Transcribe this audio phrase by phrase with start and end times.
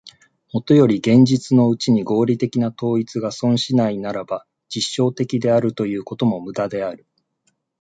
[0.51, 7.05] もとより現実のうちに合理的な統一が存しないならば、実証的であるということも無駄である。